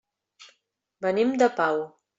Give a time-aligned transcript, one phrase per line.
[1.07, 1.89] Venim de Pau.